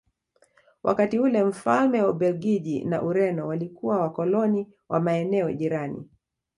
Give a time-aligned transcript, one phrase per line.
[0.83, 6.09] Wakati ule mfalme wa Ubelgiji na Ureno walikuwa wakoloni wa maeneo jirani